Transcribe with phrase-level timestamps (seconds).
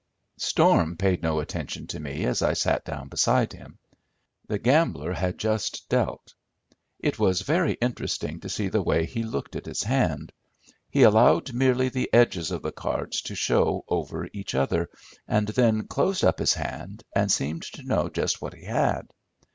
[0.39, 3.77] Storm paid no attention to me as I sat down beside him.
[4.47, 6.33] The gambler had just dealt.
[6.97, 10.33] It was very interesting to see the way he looked at his hand.
[10.89, 14.89] He allowed merely the edges of the cards to show over each other,
[15.27, 19.03] and then closed up his hand and seemed to know just what he had.